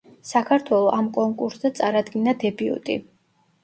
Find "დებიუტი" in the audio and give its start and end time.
2.47-3.03